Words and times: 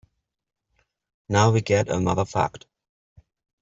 Now 1.29 1.51
we 1.51 1.61
get 1.61 1.87
another 1.87 2.25
fact. 2.25 2.65